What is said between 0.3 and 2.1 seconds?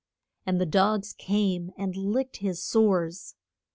And the dogs came and